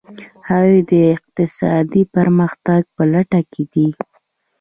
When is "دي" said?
3.73-3.87